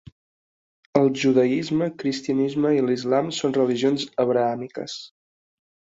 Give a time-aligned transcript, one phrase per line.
[0.99, 4.97] El judaisme, cristianisme i l'islam són religions abrahàmiques.